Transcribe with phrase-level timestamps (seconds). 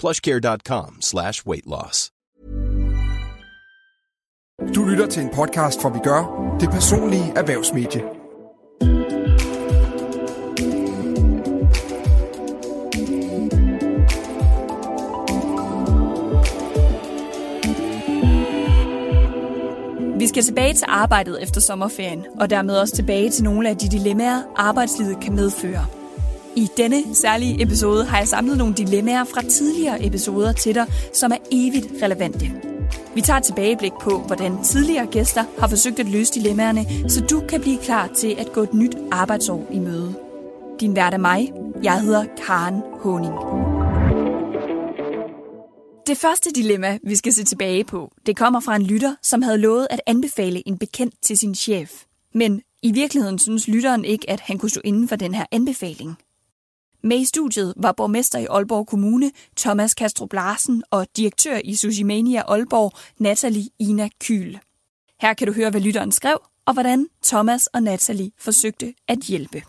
[0.00, 2.10] plushcare.com slash weight loss.
[4.74, 8.02] Du lytter til en podcast, hvor vi gør det personlige erhvervsmedie.
[20.18, 23.88] Vi skal tilbage til arbejdet efter sommerferien, og dermed også tilbage til nogle af de
[23.88, 25.99] dilemmaer, arbejdslivet kan medføre.
[26.56, 31.32] I denne særlige episode har jeg samlet nogle dilemmaer fra tidligere episoder til dig, som
[31.32, 32.52] er evigt relevante.
[33.14, 37.42] Vi tager et tilbageblik på, hvordan tidligere gæster har forsøgt at løse dilemmaerne, så du
[37.48, 40.14] kan blive klar til at gå et nyt arbejdsår i møde.
[40.80, 41.52] Din vært er mig.
[41.82, 43.34] Jeg hedder Karen Honing.
[46.06, 49.58] Det første dilemma, vi skal se tilbage på, det kommer fra en lytter, som havde
[49.58, 51.92] lovet at anbefale en bekendt til sin chef.
[52.34, 56.16] Men i virkeligheden synes lytteren ikke, at han kunne stå inden for den her anbefaling.
[57.02, 62.40] Med i studiet var borgmester i Aalborg Kommune, Thomas Kastrup Larsen, og direktør i Sushimania
[62.40, 64.56] Aalborg, Natalie Ina Kyl.
[65.20, 69.62] Her kan du høre, hvad lytteren skrev, og hvordan Thomas og Natalie forsøgte at hjælpe.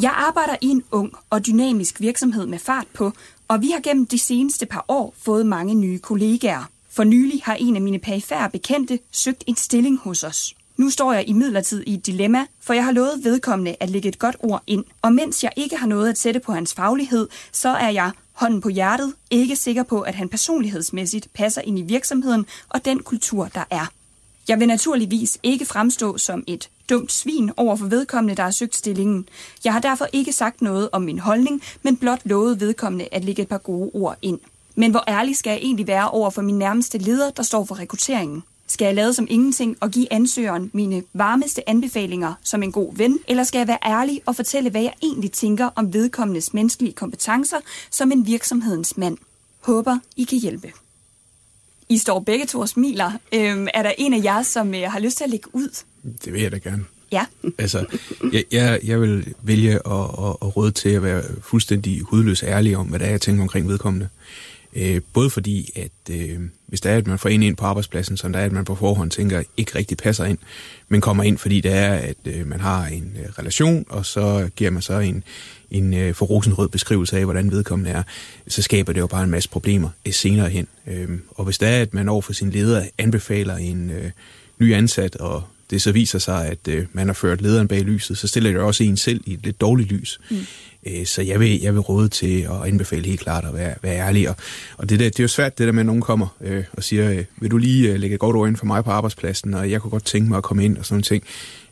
[0.00, 3.12] Jeg arbejder i en ung og dynamisk virksomhed med fart på,
[3.48, 6.70] og vi har gennem de seneste par år fået mange nye kollegaer.
[6.90, 10.54] For nylig har en af mine perifære bekendte søgt en stilling hos os.
[10.76, 14.08] Nu står jeg i midlertid i et dilemma, for jeg har lovet vedkommende at lægge
[14.08, 14.84] et godt ord ind.
[15.02, 18.60] Og mens jeg ikke har noget at sætte på hans faglighed, så er jeg, hånden
[18.60, 23.48] på hjertet, ikke sikker på, at han personlighedsmæssigt passer ind i virksomheden og den kultur,
[23.54, 23.86] der er.
[24.48, 28.76] Jeg vil naturligvis ikke fremstå som et dumt svin over for vedkommende, der har søgt
[28.76, 29.28] stillingen.
[29.64, 33.42] Jeg har derfor ikke sagt noget om min holdning, men blot lovet vedkommende at lægge
[33.42, 34.38] et par gode ord ind.
[34.74, 37.78] Men hvor ærlig skal jeg egentlig være over for min nærmeste leder, der står for
[37.78, 38.42] rekrutteringen?
[38.66, 43.18] Skal jeg lade som ingenting og give ansøgeren mine varmeste anbefalinger som en god ven,
[43.28, 47.56] eller skal jeg være ærlig og fortælle, hvad jeg egentlig tænker om vedkommendes menneskelige kompetencer
[47.90, 49.18] som en virksomhedens mand?
[49.60, 50.72] Håber, I kan hjælpe.
[51.88, 53.12] I står begge to og smiler.
[53.34, 55.68] Øhm, er der en af jer, som øh, har lyst til at lægge ud?
[56.24, 56.84] Det vil jeg da gerne.
[57.12, 57.26] Ja.
[57.58, 57.86] Altså,
[58.32, 62.76] jeg, jeg, jeg vil vælge at, at, at råde til at være fuldstændig hudløs ærlig
[62.76, 64.08] om, hvad det er, jeg tænker omkring vedkommende.
[64.74, 68.16] Øh, både fordi, at øh, hvis der er, at man får en ind på arbejdspladsen,
[68.16, 70.38] så der er, at man på forhånd tænker, ikke rigtig passer ind,
[70.88, 74.48] men kommer ind, fordi det er, at øh, man har en øh, relation, og så
[74.56, 75.24] giver man så en,
[75.70, 78.02] en øh, for rosenrød beskrivelse af, hvordan vedkommende er,
[78.48, 80.68] så skaber det jo bare en masse problemer øh, senere hen.
[80.86, 84.10] Øh, og hvis der er, at man over for sin leder anbefaler en øh,
[84.58, 88.18] ny ansat, og det så viser sig, at øh, man har ført lederen bag lyset,
[88.18, 90.20] så stiller det også en selv i et lidt dårligt lys.
[90.30, 90.36] Mm.
[90.86, 93.96] Øh, så jeg vil, jeg vil råde til at anbefale helt klart at være, være
[93.96, 94.28] ærlig.
[94.28, 94.36] Og,
[94.76, 96.84] og det, der, det er jo svært, det der med, at nogen kommer øh, og
[96.84, 99.54] siger, øh, vil du lige øh, lægge et godt ord ind for mig på arbejdspladsen,
[99.54, 101.24] og jeg kunne godt tænke mig at komme ind og sådan nogle ting.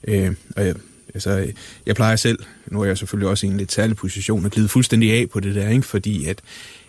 [0.09, 0.75] Øh, og jeg,
[1.15, 1.53] altså,
[1.87, 4.69] jeg plejer selv, nu er jeg selvfølgelig også i en lidt særlig position, at glide
[4.69, 5.87] fuldstændig af på det der, ikke?
[5.87, 6.41] fordi at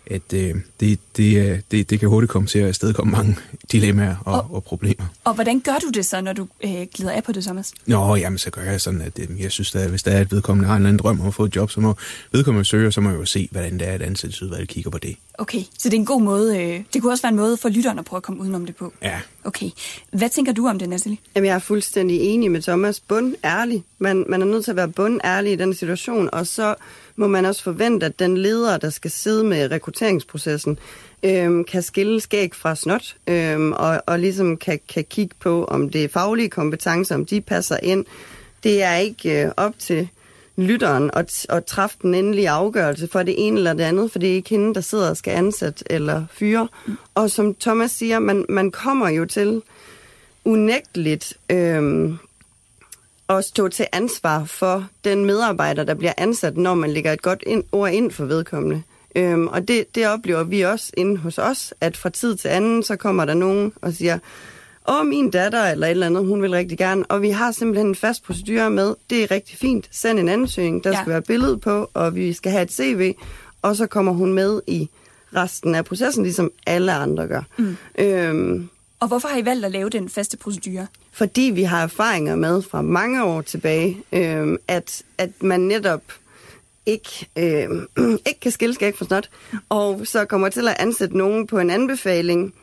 [0.07, 3.35] at øh, det, det, det, det kan hurtigt komme til at afstedkomme mange
[3.71, 5.05] dilemmaer og, og, og problemer.
[5.23, 7.73] Og hvordan gør du det så, når du øh, glider af på det, Thomas?
[7.85, 10.31] Nå, jamen så gør jeg sådan, at øh, jeg synes, at hvis der er et
[10.31, 11.95] vedkommende har en eller anden drøm om at få et job, så må
[12.31, 14.97] vedkommende søge, og så må jeg jo se, hvordan det er, at ansættelsesudvalget kigger på
[14.97, 15.15] det.
[15.37, 16.61] Okay, så det er en god måde.
[16.61, 18.75] Øh, det kunne også være en måde for lytterne at prøve at komme udenom det
[18.75, 18.93] på.
[19.01, 19.19] Ja.
[19.43, 19.69] Okay.
[20.11, 21.17] Hvad tænker du om det, Natalie?
[21.35, 22.99] Jamen, jeg er fuldstændig enig med Thomas.
[22.99, 23.83] Bund ærlig.
[23.99, 26.75] Man, man er nødt til at være bund ærlig i den situation, og så
[27.15, 30.79] må man også forvente, at den leder, der skal sidde med rekrutteringsprocessen,
[31.23, 35.89] øhm, kan skille skæg fra snot, øhm, og, og ligesom kan, kan kigge på, om
[35.89, 38.05] det er faglige kompetencer, om de passer ind.
[38.63, 40.09] Det er ikke øh, op til
[40.55, 44.29] lytteren at, at træffe den endelige afgørelse for det ene eller det andet, for det
[44.29, 46.67] er ikke hende, der sidder og skal ansætte eller fyre.
[46.85, 46.97] Mm.
[47.15, 49.61] Og som Thomas siger, man, man kommer jo til
[50.45, 52.13] unægteligt øh,
[53.29, 57.43] at stå til ansvar for den medarbejder, der bliver ansat, når man lægger et godt
[57.47, 58.83] ind, ord ind for vedkommende.
[59.15, 62.83] Øhm, og det, det oplever vi også inde hos os, at fra tid til anden,
[62.83, 64.19] så kommer der nogen og siger,
[64.89, 67.05] åh, min datter eller et eller andet, hun vil rigtig gerne.
[67.05, 70.83] Og vi har simpelthen en fast procedure med, det er rigtig fint, send en ansøgning,
[70.83, 71.01] der ja.
[71.01, 73.13] skal være billede på, og vi skal have et CV,
[73.61, 74.89] og så kommer hun med i
[75.35, 77.41] resten af processen, ligesom alle andre gør.
[77.57, 77.77] Mm.
[77.97, 78.69] Øhm,
[79.03, 80.87] og hvorfor har I valgt at lave den faste procedure?
[81.11, 86.01] Fordi vi har erfaringer med fra mange år tilbage, øh, at, at man netop
[86.85, 87.69] ikke, øh,
[88.27, 89.29] ikke kan skille skæg for snot,
[89.69, 92.53] og så kommer til at ansætte nogen på en anbefaling,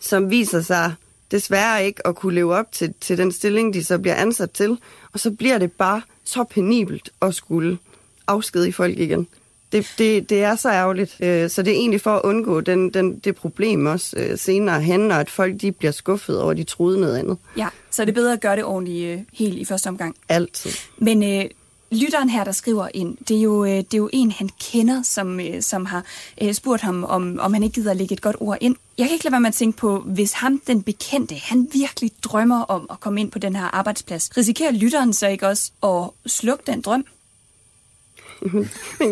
[0.00, 0.94] som viser sig
[1.30, 4.78] desværre ikke at kunne leve op til, til den stilling, de så bliver ansat til,
[5.12, 7.78] og så bliver det bare så penibelt at skulle
[8.26, 9.28] afskedige folk igen.
[9.72, 11.16] Det, det, det er så ærgerligt.
[11.20, 14.80] Øh, så det er egentlig for at undgå den, den, det problem også øh, senere
[14.80, 17.36] hen, og at folk de bliver skuffet over, at de troede noget andet.
[17.56, 20.16] Ja, så er det bedre at gøre det ordentligt øh, helt i første omgang.
[20.28, 20.70] Altid.
[20.98, 21.44] Men øh,
[21.90, 25.40] lytteren her, der skriver ind, det er jo, det er jo en, han kender, som,
[25.60, 26.04] som har
[26.52, 28.76] spurgt ham, om, om han ikke gider at lægge et godt ord ind.
[28.98, 32.10] Jeg kan ikke lade være med at tænke på, hvis ham, den bekendte, han virkelig
[32.24, 36.30] drømmer om at komme ind på den her arbejdsplads, risikerer lytteren så ikke også at
[36.30, 37.04] slukke den drøm?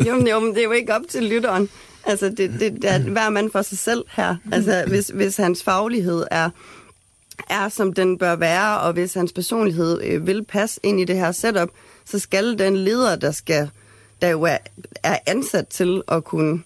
[0.07, 1.69] Jo, jo, men det er jo ikke op til lytteren.
[2.05, 4.37] Altså, det, det, det er hver mand for sig selv her.
[4.53, 6.51] Altså, hvis, hvis hans faglighed er,
[7.51, 11.17] er, som den bør være, og hvis hans personlighed øh, vil passe ind i det
[11.17, 11.69] her setup,
[12.05, 13.71] så skal den leder, der skal
[14.23, 14.57] der jo er,
[15.03, 16.63] er ansat til at kunne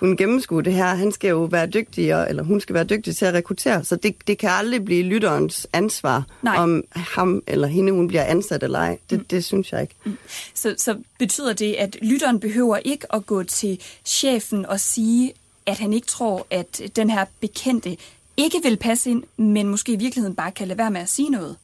[0.00, 0.94] kunne gennemskue det her.
[0.94, 4.14] Han skal jo være dygtig, eller hun skal være dygtig til at rekruttere, så det,
[4.26, 6.56] det kan aldrig blive lytterens ansvar, Nej.
[6.56, 8.98] om ham eller hende, hun bliver ansat eller ej.
[9.10, 9.24] Det, mm.
[9.24, 9.94] det synes jeg ikke.
[10.04, 10.16] Mm.
[10.54, 15.32] Så, så betyder det, at lytteren behøver ikke at gå til chefen og sige,
[15.66, 17.96] at han ikke tror, at den her bekendte
[18.36, 21.30] ikke vil passe ind, men måske i virkeligheden bare kan lade være med at sige
[21.30, 21.56] noget?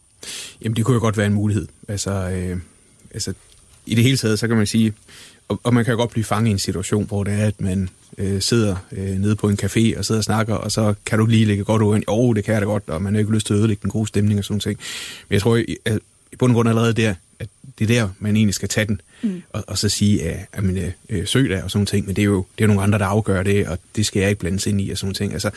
[0.63, 1.67] Jamen, det kunne jo godt være en mulighed.
[1.89, 2.59] Altså, øh,
[3.15, 3.35] altså
[3.87, 4.95] i det hele taget, så kan man sige,
[5.49, 7.89] og, og man kan godt blive fanget i en situation, hvor det er, at man
[8.19, 11.27] øh, sidder øh, nede på en café og sidder og snakker, og så kan du
[11.27, 12.05] lige lægge godt ud, ind.
[12.09, 13.91] Jo, det kan jeg da godt, og man har ikke lyst til at ødelægge den
[13.91, 14.79] gode stemning og sådan ting.
[15.29, 15.99] Men jeg tror, at
[16.33, 17.49] i bund og grund allerede der, at
[17.79, 19.43] det er der, man egentlig skal tage den, mm.
[19.51, 22.23] og, og så sige, at, at man øh, søg der og sådan ting, men det
[22.23, 24.67] er jo det er nogle andre, der afgør det, og det skal jeg ikke blandes
[24.67, 25.33] ind i og sådan ting.
[25.33, 25.51] Altså,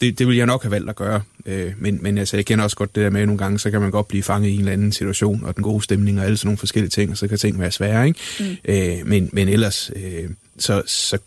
[0.00, 2.64] det, det vil jeg nok have valgt at gøre, øh, men, men altså, jeg kender
[2.64, 4.52] også godt det der med, at nogle gange, så kan man godt blive fanget i
[4.52, 7.16] en eller anden situation, og den gode stemning og alle sådan nogle forskellige ting, og
[7.16, 8.20] så kan ting være svære, ikke?
[8.40, 8.56] Mm.
[8.64, 11.18] Øh, men, men ellers, øh, så, så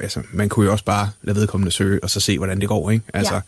[0.00, 2.90] altså, man kunne jo også bare lade vedkommende søge, og så se, hvordan det går,
[2.90, 3.04] ikke?
[3.14, 3.40] Altså, ja.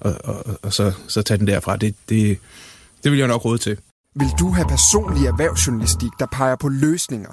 [0.00, 1.76] og, og, og så, så tage den derfra.
[1.76, 2.38] Det, det,
[3.04, 3.76] det vil jeg nok råde til.
[4.16, 7.32] Vil du have personlig erhvervsjournalistik, der peger på løsninger?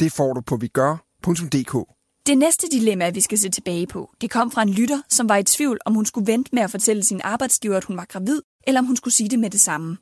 [0.00, 1.88] Det får du på vigør.dk.
[2.26, 5.36] Det næste dilemma, vi skal se tilbage på, det kom fra en lytter, som var
[5.36, 8.42] i tvivl, om hun skulle vente med at fortælle sin arbejdsgiver, at hun var gravid,
[8.66, 9.96] eller om hun skulle sige det med det samme.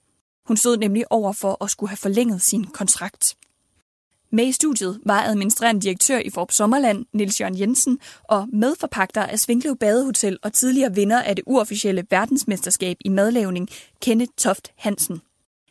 [0.47, 3.37] Hun stod nemlig over for at skulle have forlænget sin kontrakt.
[4.33, 9.39] Med i studiet var administrerende direktør i Forb Sommerland, Nils Jørgen Jensen, og medforpagter af
[9.39, 13.69] Svinklev Badehotel og tidligere vinder af det uofficielle verdensmesterskab i madlavning,
[14.01, 15.21] Kenneth Toft Hansen.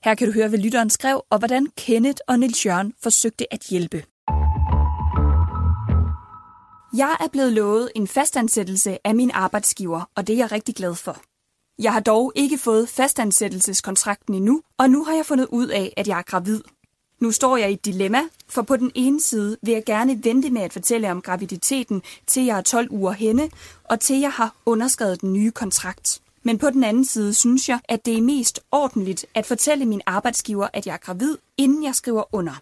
[0.08, 3.62] Her kan du høre, hvad lytteren skrev, og hvordan Kenneth og Nils Jørgen forsøgte at
[3.70, 4.04] hjælpe.
[6.98, 10.96] Jeg er blevet lovet en fastansættelse af min arbejdsgiver, og det er jeg rigtig glad
[10.96, 11.18] for.
[11.80, 16.08] Jeg har dog ikke fået fastansættelseskontrakten endnu, og nu har jeg fundet ud af, at
[16.08, 16.62] jeg er gravid.
[17.22, 20.50] Nu står jeg i et dilemma, for på den ene side vil jeg gerne vente
[20.50, 23.50] med at fortælle om graviditeten, til jeg er 12 uger henne,
[23.84, 26.22] og til jeg har underskrevet den nye kontrakt.
[26.48, 30.02] Men på den anden side synes jeg, at det er mest ordentligt at fortælle min
[30.06, 32.62] arbejdsgiver, at jeg er gravid, inden jeg skriver under.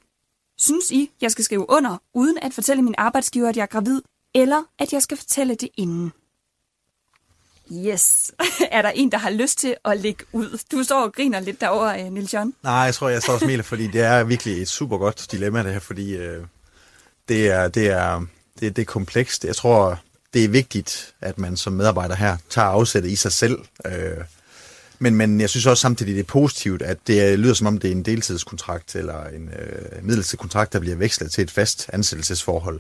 [0.58, 4.02] Synes I, jeg skal skrive under, uden at fortælle min arbejdsgiver, at jeg er gravid,
[4.36, 6.14] eller at jeg skal fortælle det inden?
[7.72, 8.32] Yes.
[8.72, 10.60] er der en, der har lyst til at lægge ud?
[10.72, 12.54] Du står og griner lidt derovre, øh, Nils John.
[12.64, 15.64] Nej, jeg tror, jeg står og smiler, fordi det er virkelig et super godt dilemma,
[15.64, 16.46] det her, fordi øh,
[17.30, 18.26] det, er, det, er,
[18.60, 19.46] det, det er komplekst.
[19.46, 20.00] Jeg tror,
[20.36, 23.60] det er vigtigt, at man som medarbejder her tager afsættet i sig selv.
[23.86, 24.18] Øh,
[25.00, 27.88] men, men jeg synes også samtidig, det er positivt, at det lyder som om, det
[27.88, 32.80] er en deltidskontrakt eller en øh, midlertidig kontrakt, der bliver vekslet til et fast ansættelsesforhold.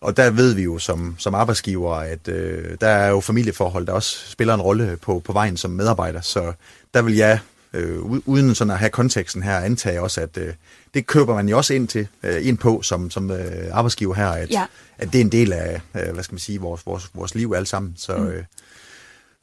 [0.00, 3.92] Og der ved vi jo som, som arbejdsgiver, at øh, der er jo familieforhold, der
[3.92, 6.20] også spiller en rolle på, på vejen som medarbejder.
[6.20, 6.52] Så
[6.94, 7.38] der vil jeg,
[7.72, 10.54] øh, uden sådan at have konteksten her, antage også, at øh,
[10.94, 14.28] det køber man jo også ind til, øh, ind på som, som øh, arbejdsgiver her,
[14.28, 14.66] at, ja.
[14.98, 17.52] at det er en del af, øh, hvad skal man sige, vores, vores, vores liv
[17.56, 17.94] alle sammen.
[17.96, 18.26] Så, mm.
[18.26, 18.44] øh,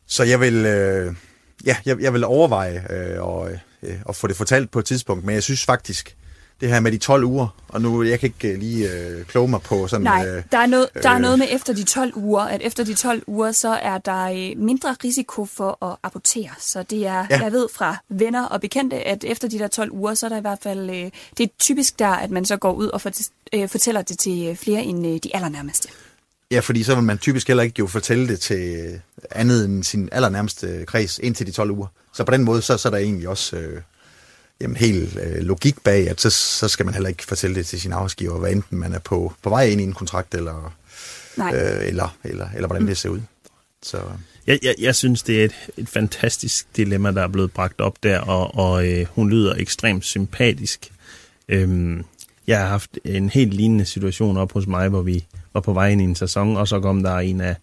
[0.08, 1.14] så jeg vil, øh,
[1.66, 3.52] ja, jeg, jeg vil overveje øh, og,
[3.84, 6.16] øh, at få det fortalt på et tidspunkt, men jeg synes faktisk,
[6.62, 9.48] det her med de 12 uger, og nu jeg kan ikke uh, lige uh, kloge
[9.48, 10.04] mig på sådan...
[10.04, 12.84] Nej, uh, der, er noget, der er noget med efter de 12 uger, at efter
[12.84, 16.50] de 12 uger, så er der uh, mindre risiko for at abortere.
[16.60, 17.42] Så det er, ja.
[17.42, 20.38] jeg ved fra venner og bekendte, at efter de der 12 uger, så er der
[20.38, 20.90] i hvert fald...
[20.90, 20.96] Uh,
[21.38, 23.02] det er typisk der, at man så går ud og
[23.58, 25.90] uh, fortæller det til flere end uh, de allernærmeste.
[26.52, 28.92] Ja, fordi så vil man typisk heller ikke jo fortælle det til
[29.32, 31.88] andet end sin allernærmeste kreds indtil de 12 uger.
[32.14, 33.82] Så på den måde, så, så er der egentlig også øh,
[34.62, 37.82] jamen, helt øh, logik bag, at så, så skal man heller ikke fortælle det til
[37.82, 40.76] sin arbejdsgiver, hvad enten man er på, på vej ind i en kontrakt, eller,
[41.38, 41.56] Nej.
[41.56, 43.20] øh, eller, eller, eller hvordan det ser ud.
[43.84, 43.98] Så,
[44.48, 48.04] Jeg, jeg, jeg synes, det er et, et fantastisk dilemma, der er blevet bragt op
[48.04, 50.92] der, og, og øh, hun lyder ekstremt sympatisk.
[51.50, 52.06] Øhm,
[52.48, 55.90] jeg har haft en helt lignende situation op hos mig, hvor vi var på vej
[55.90, 57.56] ind i en sæson, og så kom der en af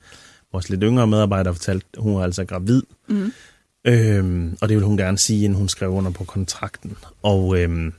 [0.52, 2.82] vores lidt yngre medarbejdere og fortalte, at hun var altså gravid.
[3.08, 3.32] Mm.
[3.84, 6.96] Øhm, og det ville hun gerne sige, inden hun skrev under på kontrakten.
[7.22, 7.92] Og, øhm,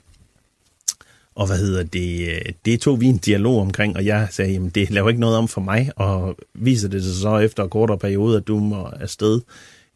[1.35, 4.69] og hvad hedder det, øh, det tog vi en dialog omkring, og jeg sagde, jamen
[4.69, 7.97] det laver ikke noget om for mig, og viser det sig så efter en kortere
[7.97, 9.41] periode, at du må afsted,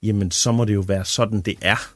[0.03, 1.93] jamen så må det jo være sådan, det er.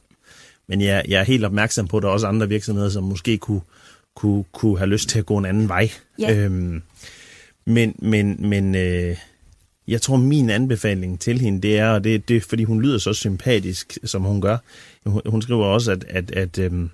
[0.68, 3.38] Men jeg, jeg er helt opmærksom på, at der er også andre virksomheder, som måske
[3.38, 3.60] kunne,
[4.16, 5.90] kunne, kunne have lyst til at gå en anden vej.
[6.18, 6.36] Ja.
[6.36, 6.82] Øhm,
[7.66, 9.16] men men, men øh,
[9.88, 12.98] jeg tror, min anbefaling til hende, det er, og det, det er, fordi hun lyder
[12.98, 14.56] så sympatisk, som hun gør.
[15.06, 16.90] Hun, hun skriver også, at, at, at, øhm,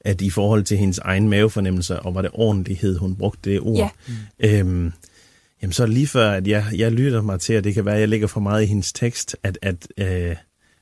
[0.00, 3.94] at i forhold til hendes egen mavefornemmelse, og var det ordentlighed, hun brugte det ord,
[4.42, 4.58] Ja.
[4.58, 4.92] øhm,
[5.62, 8.00] jamen så lige før, at jeg, jeg lytter mig til, at det kan være, at
[8.00, 10.36] jeg lægger for meget i hendes tekst, at, at øh,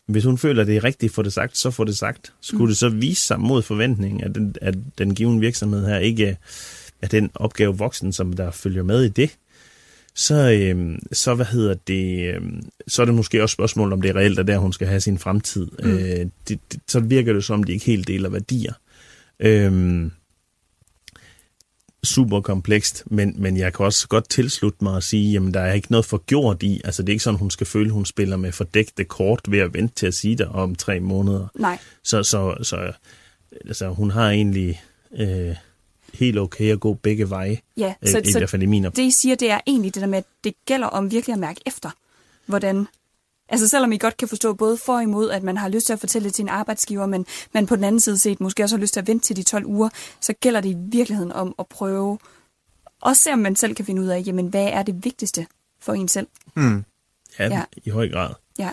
[0.07, 2.33] hvis hun føler, at det er rigtigt få det sagt, så få det sagt.
[2.41, 2.69] Skulle mm.
[2.69, 6.37] det så vise sig mod forventning, at den, at den givende virksomhed her ikke
[7.03, 9.31] er den opgave voksen, som der følger med i det,
[10.15, 14.11] så, øhm, så hvad hedder det, øhm, så er det måske også spørgsmål, om det
[14.11, 15.69] er reelt, at der hun skal have sin fremtid.
[15.83, 15.91] Mm.
[15.91, 18.73] Øh, det, det, så virker det som, de ikke helt deler værdier.
[19.41, 20.11] Øhm,
[22.05, 25.73] super komplekst, men, men jeg kan også godt tilslutte mig at sige, jamen der er
[25.73, 28.53] ikke noget forgjort i, altså det er ikke sådan, hun skal føle, hun spiller med
[28.53, 31.49] fordækte kort ved at vente til at sige det om tre måneder.
[31.55, 31.79] Nej.
[32.03, 32.93] Så, så, så
[33.67, 34.83] altså, hun har egentlig
[35.17, 35.55] øh,
[36.15, 38.97] helt okay at gå begge veje, Ja, øh, så, i hvert fald i min op-
[38.97, 41.39] det I siger, det er egentlig det der med, at det gælder om virkelig at
[41.41, 41.91] mærke efter,
[42.47, 42.87] hvordan...
[43.49, 45.93] Altså selvom I godt kan forstå både for og imod, at man har lyst til
[45.93, 48.77] at fortælle det til en arbejdsgiver, men man på den anden side set måske også
[48.77, 49.89] har lyst til at vente til de 12 uger,
[50.21, 52.19] så gælder det i virkeligheden om at prøve,
[53.01, 55.47] også se om man selv kan finde ud af, jamen hvad er det vigtigste
[55.81, 56.27] for en selv?
[56.55, 56.85] hmm.
[57.39, 57.55] Ja, Ja.
[57.55, 58.31] ja, i høj grad.
[58.59, 58.71] Ja.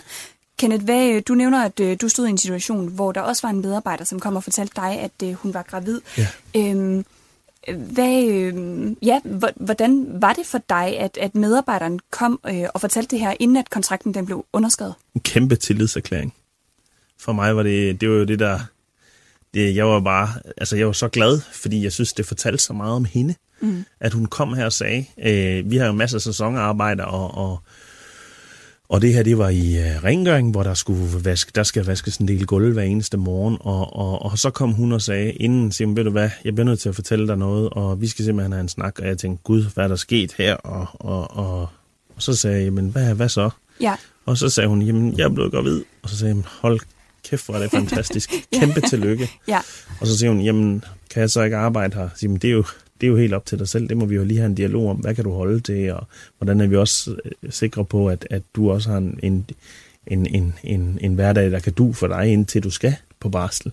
[0.58, 3.50] Kenneth, hvad, du nævner, at øh, du stod i en situation, hvor der også var
[3.50, 6.00] en medarbejder, som kom og fortalte dig, at øh, hun var gravid.
[6.18, 6.26] Ja.
[6.56, 7.04] Øhm,
[7.68, 8.54] hvad, øh,
[9.02, 13.20] ja, hvor- hvordan var det for dig, at, at medarbejderen kom øh, og fortalte det
[13.20, 14.94] her, inden at kontrakten den blev underskrevet?
[15.14, 16.34] En kæmpe tillidserklæring.
[17.18, 18.58] For mig var det, det var jo det der,
[19.54, 22.72] det, jeg var bare, altså jeg var så glad, fordi jeg synes, det fortalte så
[22.72, 23.84] meget om hende, mm.
[24.00, 27.58] at hun kom her og sagde, øh, vi har jo masser af sæsonarbejder, og, og,
[28.92, 32.16] og det her, det var i øh, rengøring, hvor der skulle vaske, der skal vaskes
[32.16, 35.72] en del gulv hver eneste morgen, og, og, og så kom hun og sagde, inden,
[35.72, 38.24] siger ved du hvad, jeg bliver nødt til at fortælle dig noget, og vi skal
[38.24, 41.36] simpelthen have en snak, og jeg tænkte, gud, hvad er der sket her, og, og,
[41.36, 41.60] og,
[42.16, 43.50] og så sagde jeg, men hvad, hvad så?
[43.80, 43.94] Ja,
[44.26, 45.82] Og så sagde hun, jamen, jeg er blevet gravid.
[46.02, 46.80] Og så sagde hun, hold
[47.24, 48.30] kæft, hvor er det fantastisk.
[48.54, 49.30] Kæmpe tillykke.
[49.48, 49.58] ja,
[50.00, 52.08] Og så siger hun, jamen, kan jeg så ikke arbejde her?
[52.16, 52.64] Så det er jo
[53.02, 53.88] det er jo helt op til dig selv.
[53.88, 54.96] Det må vi jo lige have en dialog om.
[54.96, 55.92] Hvad kan du holde til?
[55.92, 56.06] Og
[56.38, 59.46] hvordan er vi også øh, sikre på, at, at du også har en, en,
[60.06, 63.72] en, en, en, en hverdag, der kan du for dig, indtil du skal på barsel.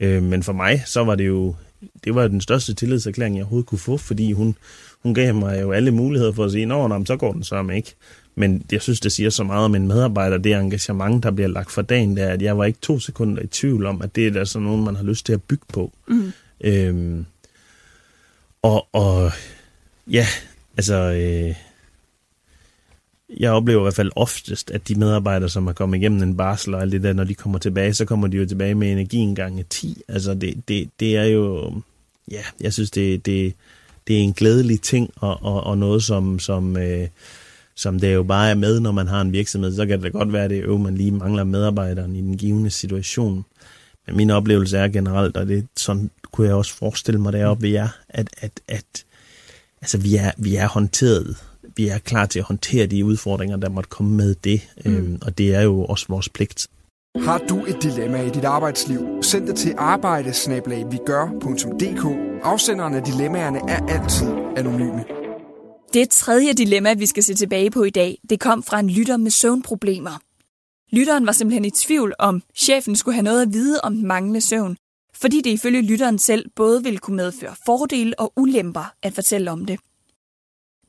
[0.00, 1.54] Øh, men for mig, så var det jo
[2.04, 4.56] det var den største tillidserklæring, jeg overhovedet kunne få, fordi hun,
[5.02, 7.68] hun gav mig jo alle muligheder for at sige, nå, nå, så går den så
[7.74, 7.94] ikke.
[8.34, 11.70] Men jeg synes, det siger så meget om en medarbejder, det engagement, der bliver lagt
[11.70, 14.30] for dagen, der, at jeg var ikke to sekunder i tvivl om, at det er
[14.30, 15.92] da sådan nogen, man har lyst til at bygge på.
[16.08, 16.32] mm.
[16.60, 17.26] Øhm,
[18.62, 19.32] og, og
[20.06, 20.26] ja,
[20.76, 21.54] altså, øh,
[23.40, 26.74] jeg oplever i hvert fald oftest, at de medarbejdere, som har kommet igennem en barsel
[26.74, 29.34] og alt det der, når de kommer tilbage, så kommer de jo tilbage med energien
[29.34, 30.02] gange 10.
[30.08, 31.72] Altså, det, det, det er jo,
[32.30, 33.54] ja, jeg synes, det, det,
[34.08, 37.08] det er en glædelig ting, og, og, og noget, som, som, øh,
[37.74, 39.74] som det jo bare er med, når man har en virksomhed.
[39.74, 42.36] Så kan det da godt være, at det er, man lige mangler medarbejderen i den
[42.36, 43.44] givende situation.
[44.06, 47.62] Men min oplevelse er generelt, og det er sådan kunne jeg også forestille mig deroppe
[47.62, 49.04] ved jer, at, at, at
[49.80, 51.36] altså, vi, er, vi er håndteret.
[51.76, 54.68] Vi er klar til at håndtere de udfordringer, der måtte komme med det.
[54.84, 54.96] Mm.
[54.96, 56.68] Øhm, og det er jo også vores pligt.
[57.16, 59.22] Har du et dilemma i dit arbejdsliv?
[59.22, 62.06] Send det til arbejdesnabelagvigør.dk.
[62.44, 65.04] Afsenderen af dilemmaerne er altid anonyme.
[65.92, 69.16] Det tredje dilemma, vi skal se tilbage på i dag, det kom fra en lytter
[69.16, 70.20] med søvnproblemer.
[70.92, 74.40] Lytteren var simpelthen i tvivl om, chefen skulle have noget at vide om den manglende
[74.40, 74.76] søvn,
[75.20, 79.64] fordi det ifølge lytteren selv både vil kunne medføre fordele og ulemper at fortælle om
[79.64, 79.80] det.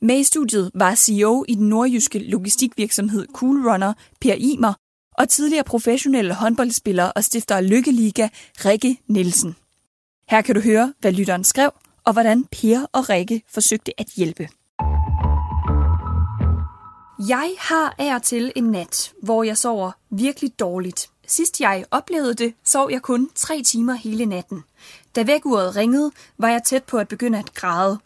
[0.01, 4.73] Med i studiet var CEO i den nordjyske logistikvirksomhed Cool Runner, Per Imer,
[5.17, 8.29] og tidligere professionelle håndboldspiller og stifter af Lykkeliga,
[8.65, 9.55] Rikke Nielsen.
[10.29, 11.71] Her kan du høre, hvad lytteren skrev,
[12.05, 14.49] og hvordan Per og Rikke forsøgte at hjælpe.
[17.29, 21.10] Jeg har af og til en nat, hvor jeg sover virkelig dårligt.
[21.27, 24.63] Sidst jeg oplevede det, sov jeg kun tre timer hele natten.
[25.15, 27.99] Da vækkeuret ringede, var jeg tæt på at begynde at græde.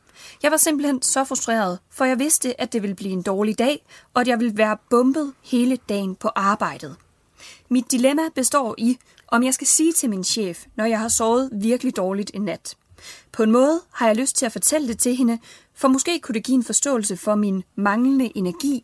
[0.43, 3.85] Jeg var simpelthen så frustreret, for jeg vidste, at det ville blive en dårlig dag,
[4.13, 6.95] og at jeg ville være bumpet hele dagen på arbejdet.
[7.69, 11.49] Mit dilemma består i, om jeg skal sige til min chef, når jeg har sovet
[11.53, 12.75] virkelig dårligt en nat.
[13.31, 15.39] På en måde har jeg lyst til at fortælle det til hende,
[15.73, 18.83] for måske kunne det give en forståelse for min manglende energi.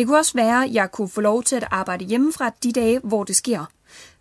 [0.00, 3.00] Det kunne også være, at jeg kunne få lov til at arbejde hjemmefra de dage,
[3.04, 3.64] hvor det sker.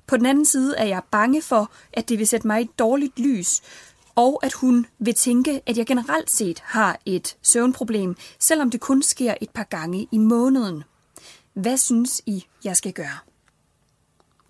[0.08, 2.80] På den anden side er jeg bange for, at det vil sætte mig i et
[2.80, 3.62] dårligt lys,
[4.16, 9.04] og at hun vil tænke, at jeg generelt set har et søvnproblem, selvom det kun
[9.04, 10.84] sker et par gange i måneden.
[11.54, 13.18] Hvad synes I, jeg skal gøre?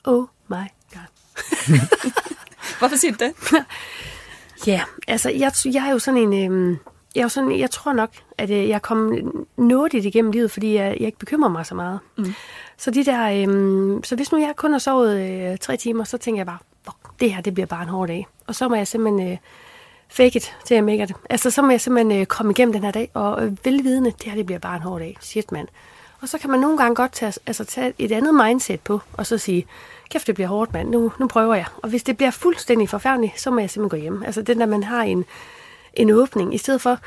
[0.04, 1.10] Oh my god.
[2.80, 3.34] Hvorfor siger du det?
[4.68, 6.52] Ja, altså jeg, jeg er jo sådan en...
[6.52, 6.78] Øh,
[7.16, 10.98] jeg, er sådan, jeg tror nok, at øh, jeg kom nådigt igennem livet, fordi jeg,
[11.00, 12.00] jeg ikke bekymrer mig så meget.
[12.18, 12.34] Mm.
[12.78, 16.18] Så, de der, øh, så hvis nu jeg kun har sovet øh, tre timer, så
[16.18, 16.58] tænker jeg bare,
[17.20, 18.28] det her det bliver bare en hård dag.
[18.48, 19.38] Og så må jeg simpelthen øh,
[20.10, 21.16] fake it til jeg make det.
[21.30, 24.26] Altså så må jeg simpelthen øh, komme igennem den her dag, og øh, velvidende, det
[24.26, 25.18] her det bliver bare en hård dag.
[25.22, 25.68] Shit, mand.
[26.22, 29.26] Og så kan man nogle gange godt tage, altså, tage et andet mindset på, og
[29.26, 29.68] så sige,
[30.10, 30.90] kæft, det bliver hårdt, mand.
[30.90, 31.66] Nu, nu prøver jeg.
[31.78, 34.24] Og hvis det bliver fuldstændig forfærdeligt, så må jeg simpelthen gå hjem.
[34.24, 35.26] Altså den der, man har en,
[35.94, 37.00] en åbning, i stedet for,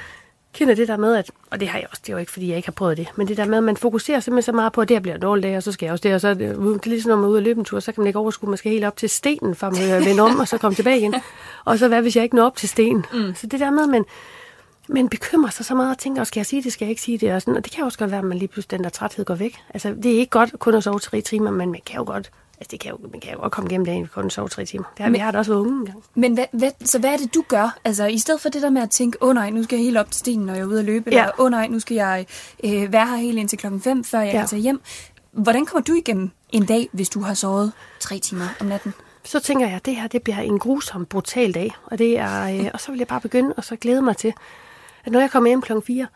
[0.53, 2.49] kender det der med, at, og det har jeg også, det er jo ikke, fordi
[2.49, 4.73] jeg ikke har prøvet det, men det der med, at man fokuserer simpelthen så meget
[4.73, 6.21] på, at det her bliver en dårlig dag, og så skal jeg også det, og
[6.21, 7.93] så er det, det er ligesom, når man er ude og løbe en tur, så
[7.93, 10.49] kan man ikke overskue, man skal helt op til stenen, for man vende om, og
[10.49, 11.15] så komme tilbage igen.
[11.65, 13.05] Og så hvad, hvis jeg ikke når op til stenen?
[13.12, 13.35] Mm.
[13.35, 14.05] Så det der med, at man,
[14.89, 17.19] man bekymrer sig så meget og tænker, skal jeg sige det, skal jeg ikke sige
[17.19, 17.35] det?
[17.35, 19.25] Og, sådan, og det kan også godt være, at man lige pludselig den der træthed
[19.25, 19.61] går væk.
[19.75, 22.31] Altså, det er ikke godt kun at sove tre timer, men man kan jo godt
[22.62, 24.85] Altså, det kan jo, man kan jo godt komme gennem dagen, kun sove tre timer.
[24.97, 26.04] Det har, men, vi har det også været unge engang.
[26.14, 27.78] Men hvad, hvad, så hvad er det, du gør?
[27.85, 29.85] Altså, i stedet for det der med at tænke, åh oh, nej, nu skal jeg
[29.85, 31.21] helt op til stenen, når jeg er ude at løbe, ja.
[31.21, 32.26] eller åh oh, nej, nu skal jeg
[32.64, 34.38] øh, være her helt indtil klokken 5, før jeg ja.
[34.38, 34.81] kan tage hjem.
[35.33, 38.94] Hvordan kommer du igennem en dag, hvis du har sovet tre timer om natten?
[39.25, 41.70] Så tænker jeg, at det her det bliver en grusom, brutal dag.
[41.85, 44.33] Og, det er, øh, og så vil jeg bare begynde, og så glæde mig til,
[45.05, 46.07] at når jeg kommer hjem klokken 4,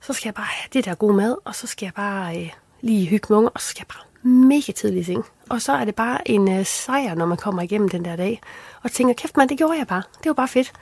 [0.00, 2.50] så skal jeg bare have det der gode mad, og så skal jeg bare øh,
[2.80, 5.24] lige hygge med unger, og så skal jeg bare mega tidlig i seng.
[5.52, 8.40] Og så er det bare en øh, sejr, når man kommer igennem den der dag.
[8.82, 10.02] Og tænker, kæft man, det gjorde jeg bare.
[10.18, 10.72] Det var bare fedt.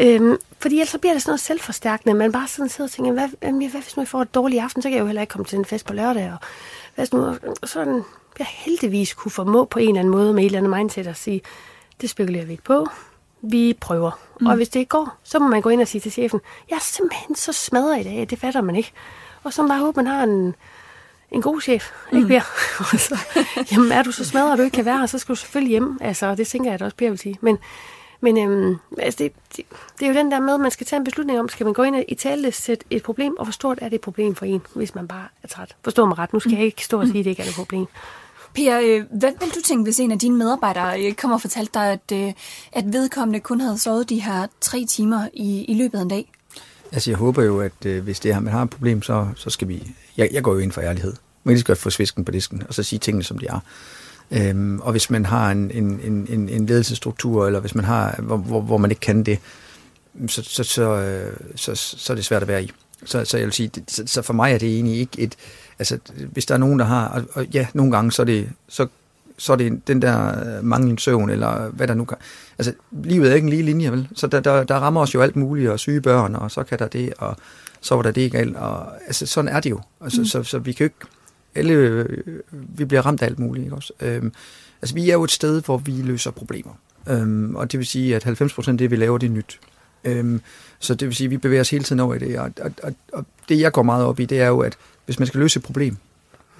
[0.00, 2.14] Øhm, fordi ellers så bliver det sådan noget selvforstærkende.
[2.14, 4.62] Man bare sådan sidder og tænker, hvad, hvad, hvad hvis nu jeg får et dårligt
[4.62, 6.32] aften, så kan jeg jo heller ikke komme til en fest på lørdag.
[6.32, 6.38] Og
[6.94, 8.04] hvad nu, sådan,
[8.38, 11.16] jeg heldigvis kunne formå på en eller anden måde med et eller andet mindset at
[11.16, 11.40] sige,
[12.00, 12.86] det spekulerer vi ikke på.
[13.42, 14.10] Vi prøver.
[14.40, 14.46] Mm.
[14.46, 16.40] Og hvis det ikke går, så må man gå ind og sige til chefen,
[16.70, 18.92] jeg er simpelthen så smadret i dag, det fatter man ikke.
[19.44, 20.54] Og så bare håbe, man har en,
[21.32, 22.28] en god chef, ikke mm.
[22.28, 22.40] Per?
[23.08, 23.18] så,
[23.72, 25.70] jamen, er du så smadret, at du ikke kan være her, så skal du selvfølgelig
[25.70, 25.98] hjem.
[26.00, 27.38] Altså, det tænker jeg, at også Per vil sige.
[27.40, 27.58] Men,
[28.20, 29.64] men øhm, altså det, det,
[29.98, 31.74] det, er jo den der med, at man skal tage en beslutning om, skal man
[31.74, 34.44] gå ind i tale sætte et problem, og hvor stort er det et problem for
[34.44, 35.76] en, hvis man bare er træt.
[35.84, 37.54] Forstår mig ret, nu skal jeg ikke stå og sige, at det ikke er et
[37.54, 37.86] problem.
[38.54, 41.70] Per, øh, hvad vil du tænke, hvis en af dine medarbejdere øh, kommer og fortalte
[41.74, 42.32] dig, at, øh,
[42.72, 46.32] at vedkommende kun havde sovet de her tre timer i, i løbet af en dag?
[46.92, 49.50] Altså, jeg håber jo, at øh, hvis det her, man har et problem, så, så
[49.50, 49.92] skal vi...
[50.16, 51.12] Jeg, jeg går jo ind for ærlighed.
[51.44, 53.60] Man kan lige godt få svisken på disken, og så sige tingene, som de er.
[54.30, 58.36] Øhm, og hvis man har en, en, en, en ledelsesstruktur, eller hvis man har, hvor,
[58.36, 59.38] hvor, hvor man ikke kan det,
[60.26, 61.24] så, så, så,
[61.56, 62.72] så, så, så er det svært at være i.
[63.04, 65.34] Så, så jeg vil sige, så, så for mig er det egentlig ikke et...
[65.78, 65.98] Altså,
[66.32, 67.08] hvis der er nogen, der har...
[67.08, 68.86] Og, og ja, nogle gange, så er det, så,
[69.38, 72.16] så er det den der øh, manglende søvn, eller hvad der nu kan...
[72.58, 72.72] Altså,
[73.02, 74.08] livet er ikke en lige linje, vel?
[74.14, 76.78] Så der, der, der rammer os jo alt muligt, og syge børn, og så kan
[76.78, 77.36] der det, og
[77.80, 78.56] så var der det galt.
[78.56, 79.80] Og, altså, sådan er det jo.
[80.00, 80.24] Altså, mm.
[80.24, 81.18] så, så vi kan jo ikke
[81.54, 82.18] alle, øh,
[82.50, 83.64] vi bliver ramt af alt muligt.
[83.64, 83.92] Ikke også?
[84.00, 84.32] Øhm,
[84.82, 86.72] altså, vi er jo et sted, hvor vi løser problemer.
[87.08, 89.60] Øhm, og det vil sige, at 90 af det, vi laver, det er nyt.
[90.04, 90.40] Øhm,
[90.78, 92.38] så det vil sige, at vi bevæger os hele tiden over i det.
[92.38, 95.18] Og, og, og, og det, jeg går meget op i, det er jo, at hvis
[95.18, 95.96] man skal løse et problem,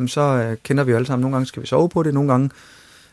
[0.06, 1.22] så øh, kender vi jo alle sammen.
[1.22, 2.50] Nogle gange skal vi sove på det, nogle gange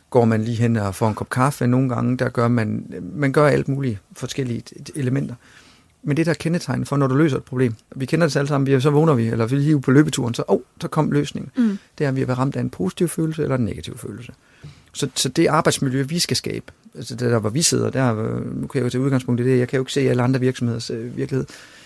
[0.09, 3.31] går man lige hen og får en kop kaffe, nogle gange der gør man, man
[3.31, 4.63] gør alt muligt forskellige
[4.95, 5.35] elementer.
[6.03, 8.47] Men det der er kendetegn for, når du løser et problem, vi kender det alle
[8.47, 11.51] sammen, vi, så vågner vi, eller vi er på løbeturen, så, oh, så kom løsningen.
[11.57, 11.77] Mm.
[11.97, 14.33] Det er, at vi har ramt af en positiv følelse eller en negativ følelse.
[14.93, 18.13] Så, så det arbejdsmiljø, vi skal skabe, altså det der, hvor vi sidder, der,
[18.53, 20.39] nu kan jeg jo tage udgangspunkt i det, jeg kan jo ikke se alle andre
[20.39, 21.45] virksomheders øh, virkelighed,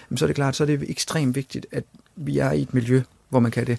[0.09, 1.83] men så er det klart, så er det ekstremt vigtigt, at
[2.15, 3.77] vi er i et miljø, hvor man kan det.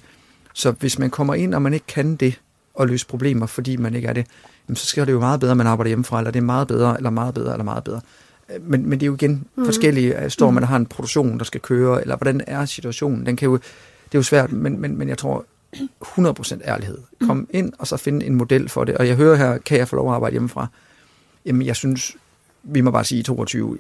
[0.54, 2.40] Så hvis man kommer ind, og man ikke kan det,
[2.74, 4.26] og løse problemer, fordi man ikke er det,
[4.74, 6.96] så skal det jo meget bedre, at man arbejder hjemmefra, eller det er meget bedre,
[6.96, 8.00] eller meget bedre, eller meget bedre
[8.60, 9.64] men, men det er jo igen mm.
[9.64, 10.30] forskellige.
[10.30, 13.26] Står man og har en produktion, der skal køre, eller hvordan er situationen?
[13.26, 15.44] Den kan jo, det er jo svært, men, men, men jeg tror
[16.04, 16.98] 100% ærlighed.
[17.26, 17.48] Kom mm.
[17.50, 18.96] ind og så finde en model for det.
[18.96, 20.66] Og jeg hører her, kan jeg få lov at arbejde hjemmefra?
[21.46, 22.16] Jamen, jeg synes,
[22.62, 23.78] vi må bare sige 22,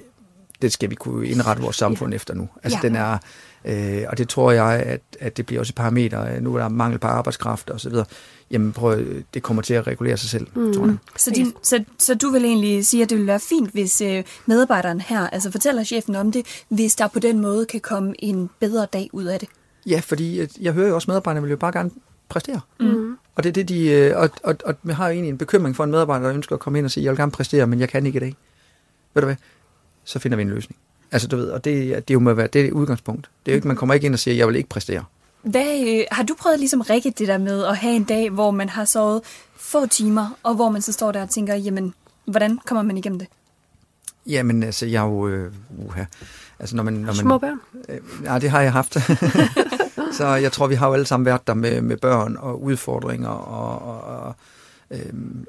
[0.62, 2.16] det skal vi kunne indrette vores samfund ja.
[2.16, 2.48] efter nu.
[2.62, 2.88] Altså Ja.
[2.88, 3.18] den er,
[3.64, 6.40] øh, og det tror jeg, at, at det bliver også et parameter.
[6.40, 8.04] Nu er der mangel på arbejdskraft og så videre.
[8.50, 10.74] Jamen prøv, det kommer til at regulere sig selv, mm.
[10.74, 10.96] tror jeg.
[11.16, 14.24] Så, din, så, så du vil egentlig sige, at det vil være fint, hvis øh,
[14.46, 18.50] medarbejderen her altså fortæller chefen om det, hvis der på den måde kan komme en
[18.60, 19.48] bedre dag ud af det?
[19.86, 21.90] Ja, fordi at jeg hører jo også, at medarbejderne vil jo bare gerne
[22.28, 22.60] præstere.
[22.80, 23.16] Mm.
[23.34, 23.88] Og det er det, de...
[23.88, 26.54] øh, Og, og, og vi har jo egentlig en bekymring for en medarbejder, der ønsker
[26.54, 28.36] at komme ind og sige, jeg vil gerne præstere, men jeg kan ikke i dag.
[29.14, 29.36] Ved du hvad?
[30.04, 30.78] Så finder vi en løsning.
[31.12, 33.30] Altså, du ved, og det, det er jo at være, det er udgangspunkt.
[33.46, 35.04] Det er jo ikke, man kommer ikke ind og siger, jeg vil ikke præstere.
[35.42, 38.50] Hvad, øh, har du prøvet ligesom Rikke det der med at have en dag, hvor
[38.50, 39.22] man har sovet
[39.56, 41.94] få timer, og hvor man så står der og tænker, jamen,
[42.24, 43.28] hvordan kommer man igennem det?
[44.26, 45.28] Jamen, altså, jeg er jo...
[45.28, 46.04] Øh, uha.
[46.58, 47.60] Altså, når man, når man, Små børn?
[47.88, 48.96] Øh, ja, det har jeg haft.
[50.18, 53.28] så jeg tror, vi har jo alle sammen været der med, med børn og udfordringer
[53.28, 54.34] og, og, og
[54.90, 55.46] øhm,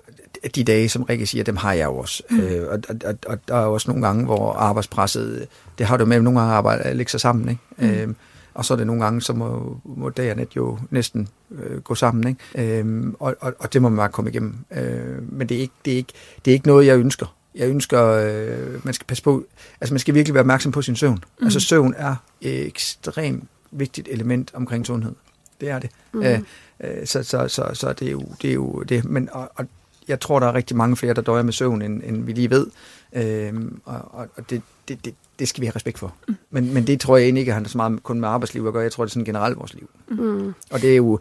[0.55, 2.23] de dage, som Rikke siger, dem har jeg jo også.
[2.29, 2.39] Mm.
[2.39, 6.17] Øh, og, og, og, der er også nogle gange, hvor arbejdspresset, det har du med,
[6.17, 7.61] at nogle gange arbejder at lægge sig sammen, ikke?
[7.77, 7.89] Mm.
[7.89, 8.15] Øhm,
[8.53, 11.81] og så er det nogle gange, så må, må dag og nat jo næsten øh,
[11.81, 12.79] gå sammen, ikke?
[12.79, 14.55] Øhm, og, og, og det må man bare komme igennem.
[14.71, 16.13] Øh, men det er, ikke, det, er ikke,
[16.45, 17.35] det er ikke noget, jeg ønsker.
[17.55, 19.45] Jeg ønsker, øh, man skal passe på,
[19.81, 21.23] altså man skal virkelig være opmærksom på sin søvn.
[21.39, 21.45] Mm.
[21.45, 25.13] Altså søvn er et ekstremt vigtigt element omkring sundhed.
[25.61, 25.89] Det er det.
[26.13, 26.23] Mm.
[26.23, 26.39] Øh,
[26.83, 28.49] øh, så, så, så, så det er jo det.
[28.49, 29.05] Er jo det.
[29.05, 29.65] Men, og, og
[30.11, 32.49] jeg tror, der er rigtig mange flere, der døjer med søvn, end, end vi lige
[32.49, 32.67] ved.
[33.13, 36.13] Øhm, og og, det, det, det, det skal vi have respekt for.
[36.27, 36.35] Mm.
[36.51, 38.83] Men, men det tror jeg egentlig ikke har så meget kun med arbejdsliv at gøre.
[38.83, 39.89] Jeg tror, det er sådan generelt vores liv.
[40.07, 40.53] Mm.
[40.71, 41.19] Og det er jo,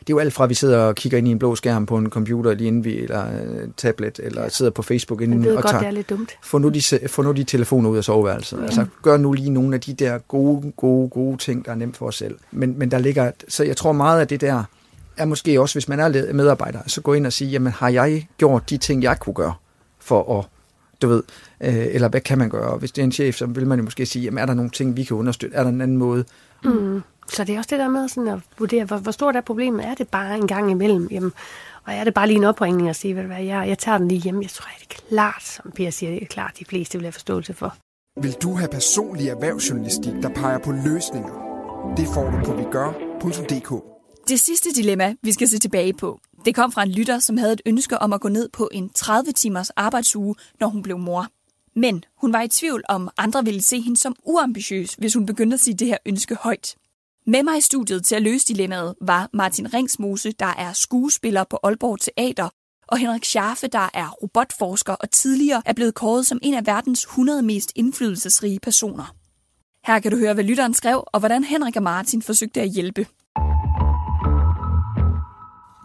[0.00, 1.86] det er jo alt fra, at vi sidder og kigger ind i en blå skærm
[1.86, 5.54] på en computer, lige inden vi, eller øh, tablet, eller sidder på Facebook inden og
[5.54, 6.30] godt, tager, det er lidt dumt.
[6.42, 8.58] få nu, de, få nu de telefoner ud af soveværelset.
[8.58, 8.64] Mm.
[8.64, 11.96] Altså, gør nu lige nogle af de der gode, gode, gode ting, der er nemt
[11.96, 12.38] for os selv.
[12.50, 14.64] Men, men der ligger, så jeg tror meget af det der,
[15.16, 18.28] er måske også, hvis man er medarbejder, så gå ind og sige, jamen har jeg
[18.38, 19.54] gjort de ting, jeg kunne gøre
[19.98, 20.44] for at,
[21.02, 21.22] du ved,
[21.60, 22.70] øh, eller hvad kan man gøre?
[22.70, 24.54] Og hvis det er en chef, så vil man jo måske sige, jamen er der
[24.54, 25.56] nogle ting, vi kan understøtte?
[25.56, 26.24] Er der en anden måde?
[26.64, 27.02] Mm.
[27.28, 29.86] Så det er også det der med sådan at vurdere, hvor, hvor stort er problemet?
[29.86, 31.08] Er det bare en gang imellem?
[31.10, 31.32] Jamen,
[31.84, 34.20] og er det bare lige en opringning og sige, hvad, jeg, jeg tager den lige
[34.20, 34.42] hjem.
[34.42, 37.12] Jeg tror, det er klart, som Per siger, det er klart, de fleste vil have
[37.12, 37.76] forståelse for.
[38.20, 41.34] Vil du have personlig erhvervsjournalistik, der peger på løsninger?
[41.96, 43.99] Det får du på vigør.dk.
[44.30, 47.52] Det sidste dilemma, vi skal se tilbage på, det kom fra en lytter, som havde
[47.52, 51.26] et ønske om at gå ned på en 30-timers arbejdsuge, når hun blev mor.
[51.76, 55.54] Men hun var i tvivl om, andre ville se hende som uambitiøs, hvis hun begyndte
[55.54, 56.74] at sige det her ønske højt.
[57.26, 61.58] Med mig i studiet til at løse dilemmaet var Martin Ringsmose, der er skuespiller på
[61.62, 62.48] Aalborg Teater,
[62.88, 67.02] og Henrik Schaffe, der er robotforsker og tidligere er blevet kåret som en af verdens
[67.02, 69.14] 100 mest indflydelsesrige personer.
[69.86, 73.06] Her kan du høre, hvad lytteren skrev, og hvordan Henrik og Martin forsøgte at hjælpe.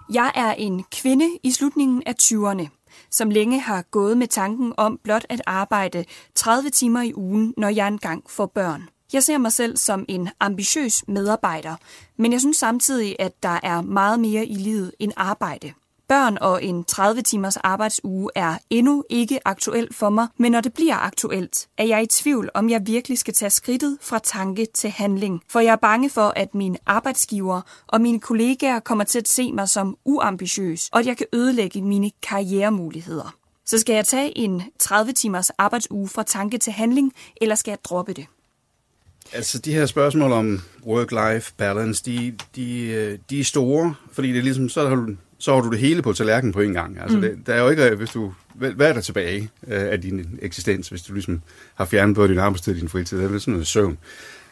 [0.10, 2.68] Jeg er en kvinde i slutningen af 20'erne,
[3.12, 7.70] som længe har gået med tanken om blot at arbejde 30 timer i ugen, når
[7.70, 8.90] jeg engang får børn.
[9.14, 11.76] Jeg ser mig selv som en ambitiøs medarbejder,
[12.18, 15.74] men jeg synes samtidig, at der er meget mere i livet end arbejde.
[16.08, 20.74] Børn og en 30 timers arbejdsuge er endnu ikke aktuelt for mig, men når det
[20.74, 24.90] bliver aktuelt, er jeg i tvivl, om jeg virkelig skal tage skridtet fra tanke til
[24.90, 25.42] handling.
[25.50, 29.52] For jeg er bange for, at mine arbejdsgiver og mine kollegaer kommer til at se
[29.52, 33.36] mig som uambitiøs, og at jeg kan ødelægge mine karrieremuligheder.
[33.66, 37.80] Så skal jeg tage en 30 timers arbejdsuge fra tanke til handling, eller skal jeg
[37.84, 38.26] droppe det?
[39.34, 44.38] Altså, de her spørgsmål om work-life balance, de, de, øh, de er store, fordi det
[44.38, 46.98] er ligesom, så har du, så har du det hele på tallerkenen på en gang.
[47.02, 47.22] Altså, Mm.
[47.22, 50.90] det, der er jo ikke, hvis du, hvad er der tilbage øh, af din eksistens,
[50.90, 51.42] hvis du ligesom
[51.76, 53.18] har fjernet både din arbejdstid og din fritid?
[53.18, 53.98] Det er sådan noget søvn.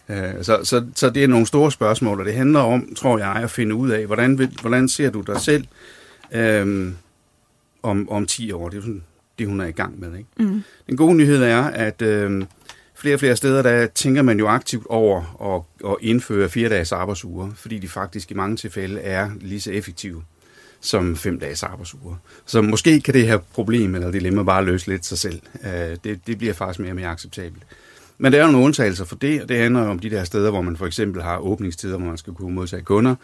[0.09, 3.31] Øh, så, så, så det er nogle store spørgsmål, og det handler om, tror jeg,
[3.35, 5.65] at finde ud af, hvordan, vil, hvordan ser du dig selv
[6.33, 6.91] øh,
[7.83, 8.69] om, om 10 år?
[8.69, 9.03] Det er jo sådan,
[9.39, 10.17] det, hun er i gang med.
[10.17, 10.29] Ikke?
[10.39, 10.63] Mm.
[10.87, 12.43] Den gode nyhed er, at øh,
[12.95, 16.91] flere og flere steder, der tænker man jo aktivt over at, at indføre fire dages
[16.91, 20.23] arbejdsuger, fordi de faktisk i mange tilfælde er lige så effektive
[20.83, 22.15] som fem dages arbejdsuger.
[22.45, 25.41] Så måske kan det her problem eller dilemma bare løse lidt sig selv.
[25.65, 27.63] Øh, det, det bliver faktisk mere og mere acceptabelt.
[28.17, 30.49] Men der er jo nogle undtagelser for det, og det handler om de der steder,
[30.49, 33.15] hvor man for eksempel har åbningstider, hvor man skal kunne modtage kunder,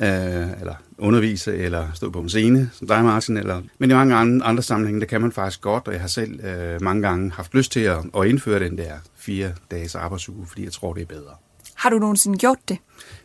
[0.00, 3.36] øh, eller undervise, eller stå på en scene, som dig, Martin.
[3.36, 3.62] Eller...
[3.78, 6.44] Men i mange andre, andre sammenhænge, der kan man faktisk godt, og jeg har selv
[6.44, 10.64] øh, mange gange haft lyst til at, at indføre den der fire dages arbejdsuge, fordi
[10.64, 11.34] jeg tror, det er bedre.
[11.74, 12.78] Har du nogensinde gjort det?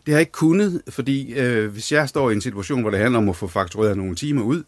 [0.08, 2.98] Det har jeg ikke kunnet, fordi øh, hvis jeg står i en situation, hvor det
[3.00, 4.62] handler om at få faktureret nogle timer ud,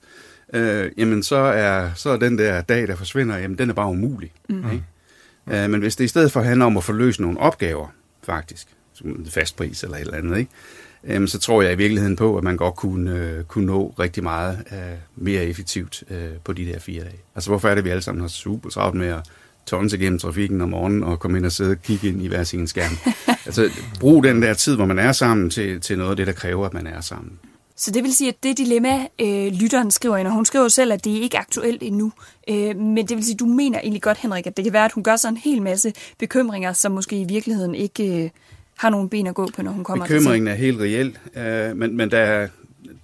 [0.55, 3.91] øh, jamen så er, så er den der dag, der forsvinder, jamen den er bare
[3.91, 4.33] umulig.
[4.49, 4.65] Mm.
[4.73, 5.65] Ikke?
[5.65, 7.89] Øh, men hvis det i stedet for handler om at få løst nogle opgaver,
[8.23, 10.51] faktisk, som en fast pris eller et eller andet, ikke?
[11.05, 14.23] Øhm, så tror jeg i virkeligheden på, at man godt kunne, øh, kunne nå rigtig
[14.23, 14.79] meget øh,
[15.17, 17.21] mere effektivt øh, på de der fire dage.
[17.35, 19.23] Altså hvorfor er det, at vi alle sammen har super travlt med at
[19.67, 22.45] tonse igennem trafikken om morgenen og komme ind og sidde og kigge ind i hver
[22.45, 22.93] sin skærm.
[23.47, 23.71] altså,
[24.01, 26.67] brug den der tid, hvor man er sammen, til, til noget af det, der kræver,
[26.67, 27.33] at man er sammen.
[27.77, 30.93] Så det vil sige, at det dilemma, øh, lytteren skriver ind, og hun skriver selv,
[30.93, 32.13] at det ikke er aktuelt endnu.
[32.49, 34.85] Øh, men det vil sige, at du mener egentlig godt, Henrik, at det kan være,
[34.85, 38.31] at hun gør sig en hel masse bekymringer, som måske i virkeligheden ikke øh,
[38.77, 41.97] har nogen ben at gå på, når hun kommer Bekymringen er helt reel, øh, men,
[41.97, 42.49] men der,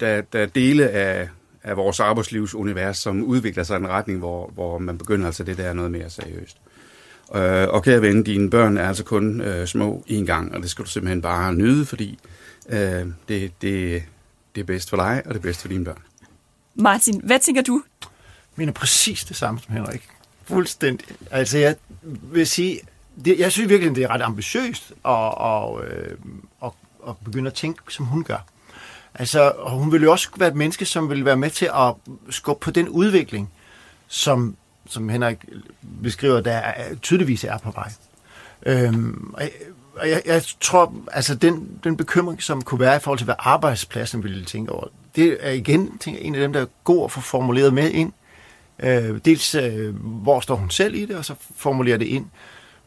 [0.01, 1.29] der, der er dele af,
[1.67, 5.57] af vores arbejdslivsunivers, som udvikler sig i en retning, hvor, hvor man begynder altså det
[5.57, 6.57] der noget mere seriøst.
[7.35, 10.71] Øh, og kære ven, dine børn er altså kun øh, små en gang, og det
[10.71, 12.19] skal du simpelthen bare nyde, fordi
[12.69, 12.79] øh,
[13.29, 14.03] det, det,
[14.55, 16.03] det er bedst for dig, og det er bedst for dine børn.
[16.75, 17.83] Martin, hvad tænker du?
[18.03, 18.09] Jeg
[18.57, 20.09] mener præcis det samme som Henrik.
[20.45, 21.09] Fuldstændig.
[21.31, 21.77] Altså, jeg
[22.23, 22.81] vil sige,
[23.25, 26.17] det, jeg synes virkelig, det er ret ambitiøst at, at, øh,
[26.65, 26.71] at,
[27.09, 28.47] at begynde at tænke, som hun gør.
[29.19, 31.95] Altså, hun vil jo også være et menneske, som vil være med til at
[32.31, 33.51] skubbe på den udvikling,
[34.09, 34.57] som,
[34.89, 35.37] som Henrik
[36.03, 37.93] beskriver, der tydeligvis er på vej.
[38.67, 39.51] Øhm, og jeg,
[39.97, 43.35] og jeg, jeg tror, altså den, den bekymring, som kunne være i forhold til, hvad
[43.39, 47.13] arbejdspladsen ville tænke over, det er igen tænker, en af dem, der er god at
[47.13, 48.13] få formuleret med ind.
[48.79, 52.27] Øh, dels, øh, hvor står hun selv i det, og så formulerer det ind.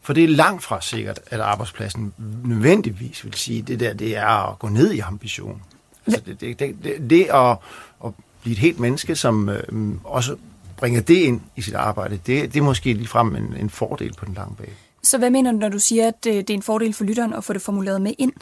[0.02, 2.12] For det er langt fra sikkert, at arbejdspladsen
[2.44, 5.62] nødvendigvis vil sige, at det der, det er at gå ned i ambition.
[6.06, 7.56] Altså det, det, det, det, det at,
[8.04, 9.62] at blive et helt menneske, som øh,
[10.04, 10.36] også
[10.76, 14.24] bringer det ind i sit arbejde, det, det er måske ligefrem en, en fordel på
[14.24, 14.72] den lange bane.
[15.02, 17.32] Så hvad mener du, når du siger, at øh, det er en fordel for lytteren
[17.32, 18.32] at få det formuleret med ind?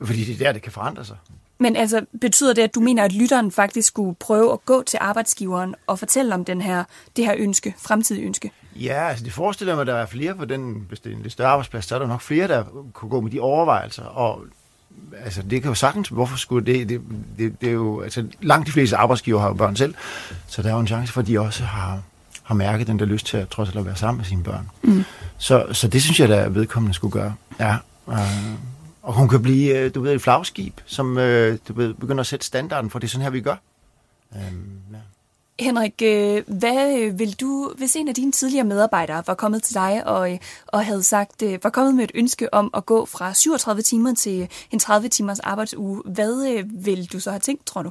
[0.00, 1.16] Fordi det er der, det kan forandre sig.
[1.58, 4.98] Men altså, betyder det, at du mener, at lytteren faktisk skulle prøve at gå til
[5.02, 6.84] arbejdsgiveren og fortælle om den her,
[7.16, 8.50] det her ønske, fremtidige ønske?
[8.74, 11.22] Ja, altså det forestiller mig, at der er flere på den, hvis det er en
[11.22, 14.04] lidt større arbejdsplads, så er der nok flere, der kunne gå med de overvejelser.
[14.04, 14.44] Og
[15.24, 17.00] altså, det kan jo sagtens, hvorfor skulle det, det,
[17.38, 19.94] det, det er jo, altså langt de fleste arbejdsgiver har jo børn selv,
[20.46, 22.02] så der er jo en chance for, at de også har,
[22.42, 24.68] har mærket den der lyst til at trods alt at være sammen med sine børn.
[24.82, 25.04] Mm.
[25.38, 27.34] Så, så det synes jeg, der vedkommende skulle gøre.
[27.60, 27.76] Ja,
[28.08, 28.18] øh,
[29.02, 32.26] og hun kan blive, øh, du ved, et flagskib, som øh, du ved, begynder at
[32.26, 33.56] sætte standarden for, det er sådan her, vi gør.
[34.34, 34.40] Øh,
[34.92, 34.98] ja.
[35.60, 39.74] Henrik, øh, hvad øh, vil du, hvis en af dine tidligere medarbejdere var kommet til
[39.74, 43.34] dig og, øh, og havde sagt, var kommet med et ønske om at gå fra
[43.34, 47.90] 37 timer til en 30 timers arbejdsuge, hvad vil du så have tænkt, tror du?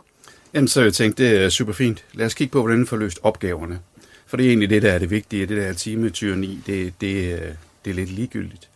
[0.54, 2.04] Jamen, så jeg tænkt, det er super fint.
[2.14, 3.80] Lad os kigge på, hvordan vi får løst opgaverne.
[4.28, 5.46] For det er egentlig det, der er det vigtige.
[5.46, 7.40] Det der time-tyranni, det, det,
[7.86, 8.70] det er lidt ligegyldigt.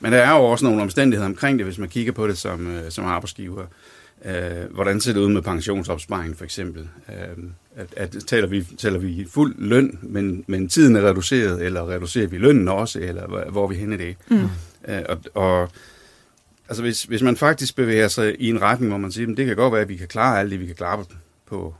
[0.00, 2.80] Men der er jo også nogle omstændigheder omkring det, hvis man kigger på det som,
[2.88, 3.66] som arbejdsgiver.
[4.24, 6.88] Øh, hvordan ser det ud med pensionsopsparing for eksempel?
[7.08, 7.44] Øh,
[7.76, 12.26] at, at taler, vi, taler vi fuld løn, men, men tiden er reduceret, eller reducerer
[12.26, 14.16] vi lønnen også, eller hvor, hvor er vi henne i det?
[14.28, 14.48] Mm.
[14.88, 15.70] Øh, og, og
[16.68, 19.46] altså hvis, hvis man faktisk bevæger sig i en retning, hvor man siger, at det
[19.46, 21.04] kan godt være, at vi kan klare alt det, vi kan klare
[21.46, 21.74] på,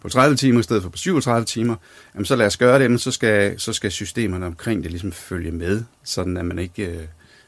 [0.00, 1.76] på 30 timer i stedet for på 37 timer,
[2.14, 5.12] jamen så lad os gøre det, men så skal, så skal systemerne omkring det ligesom
[5.12, 7.04] følge med, sådan at man ikke øh,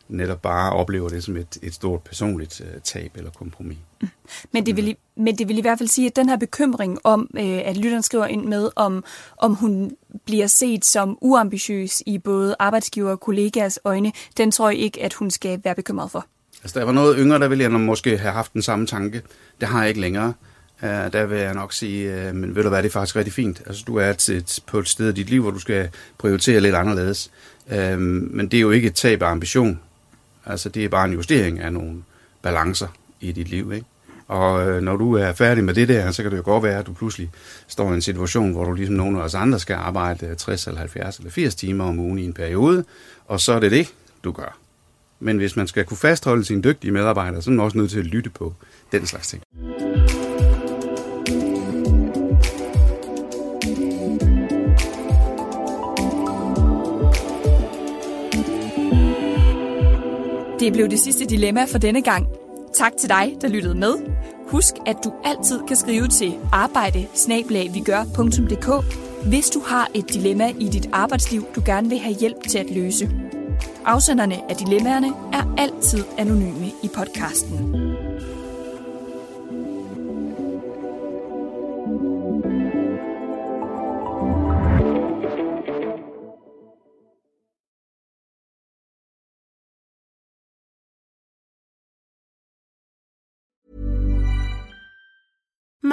[0.09, 3.79] netop bare oplever det som et, et stort personligt øh, tab eller kompromis.
[4.01, 4.09] Mm.
[4.53, 7.31] Men det, vil, men det vil i hvert fald sige, at den her bekymring om,
[7.38, 9.05] øh, at lytteren skriver ind med, om,
[9.37, 9.92] om hun
[10.25, 15.14] bliver set som uambitiøs i både arbejdsgiver og kollegaers øjne, den tror jeg ikke, at
[15.14, 16.27] hun skal være bekymret for.
[16.62, 19.23] Altså, der var noget yngre, der ville jeg måske have haft den samme tanke.
[19.61, 20.35] Det har jeg ikke længere.
[20.83, 23.33] Uh, der vil jeg nok sige, uh, men ved du hvad, det er faktisk rigtig
[23.33, 23.62] fint.
[23.66, 26.61] Altså, du er et, et, på et sted i dit liv, hvor du skal prioritere
[26.61, 27.31] lidt anderledes.
[27.66, 29.81] Uh, men det er jo ikke et tab af ambition.
[30.49, 32.03] Altså, det er bare en justering af nogle
[32.43, 32.89] balancer
[33.21, 33.87] i dit liv, ikke?
[34.29, 36.79] Og øh, når du er færdig med det der, så kan det jo godt være,
[36.79, 37.31] at du pludselig
[37.69, 40.67] står i en situation, hvor du ligesom nogle af os andre skal arbejde øh, 60
[40.67, 42.85] eller 70 eller 80 timer om ugen i en periode,
[43.27, 44.59] og så er det det, du gør.
[45.21, 47.99] Men hvis man skal kunne fastholde sine dygtige medarbejdere, så er man også nødt til
[47.99, 48.55] at lytte på
[48.93, 49.43] den slags ting.
[60.69, 62.27] Det blev det sidste dilemma for denne gang.
[62.75, 63.95] Tak til dig, der lyttede med.
[64.49, 67.07] Husk, at du altid kan skrive til arbejde
[69.25, 72.71] hvis du har et dilemma i dit arbejdsliv, du gerne vil have hjælp til at
[72.71, 73.11] løse.
[73.85, 77.88] Afsenderne af dilemmaerne er altid anonyme i podcasten.